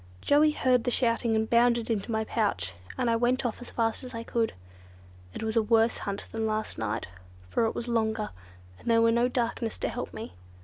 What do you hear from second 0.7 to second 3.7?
the shouting and bounded into my pouch, and I went off as